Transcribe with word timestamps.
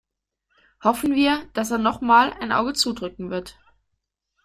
Hoffen 0.83 1.13
wir, 1.13 1.47
dass 1.53 1.69
er 1.69 1.77
noch 1.77 2.01
mal 2.01 2.33
ein 2.33 2.51
Auge 2.51 2.73
zudrücken 2.73 3.29
wird. 3.29 3.59